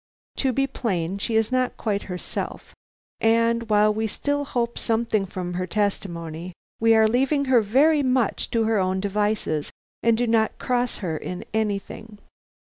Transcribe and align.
To 0.37 0.51
be 0.51 0.65
plain, 0.65 1.19
she 1.19 1.35
is 1.35 1.51
not 1.51 1.77
quite 1.77 2.01
herself, 2.09 2.73
and 3.19 3.69
while 3.69 3.93
we 3.93 4.07
still 4.07 4.45
hope 4.45 4.79
something 4.79 5.27
from 5.27 5.53
her 5.53 5.67
testimony, 5.67 6.53
we 6.79 6.95
are 6.95 7.07
leaving 7.07 7.45
her 7.45 7.61
very 7.61 8.01
much 8.01 8.49
to 8.49 8.63
her 8.63 8.79
own 8.79 8.99
devices, 8.99 9.69
and 10.01 10.17
do 10.17 10.25
not 10.25 10.57
cross 10.57 10.97
her 11.05 11.15
in 11.15 11.45
anything. 11.53 12.17